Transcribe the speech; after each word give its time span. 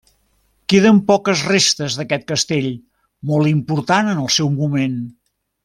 Queden 0.71 1.01
poques 1.11 1.43
restes 1.49 1.97
d'aquest 1.99 2.25
castell, 2.33 2.71
molt 3.33 3.53
important 3.53 4.11
en 4.15 4.23
el 4.25 4.35
seu 4.39 4.51
moment. 4.59 5.01